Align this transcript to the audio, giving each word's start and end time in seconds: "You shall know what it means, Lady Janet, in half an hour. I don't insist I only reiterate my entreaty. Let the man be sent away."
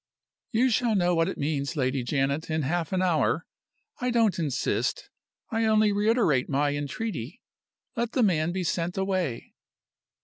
"You 0.51 0.71
shall 0.71 0.95
know 0.95 1.13
what 1.13 1.29
it 1.29 1.37
means, 1.37 1.75
Lady 1.75 2.01
Janet, 2.01 2.49
in 2.49 2.63
half 2.63 2.91
an 2.91 3.03
hour. 3.03 3.45
I 3.99 4.09
don't 4.09 4.39
insist 4.39 5.11
I 5.51 5.65
only 5.65 5.91
reiterate 5.91 6.49
my 6.49 6.73
entreaty. 6.75 7.39
Let 7.95 8.13
the 8.13 8.23
man 8.23 8.51
be 8.51 8.63
sent 8.63 8.97
away." 8.97 9.53